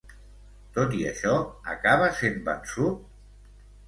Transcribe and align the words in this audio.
Tot 0.77 0.95
i 0.99 1.03
això, 1.09 1.33
acaba 1.73 2.07
sent 2.21 2.39
vençut? 2.47 3.05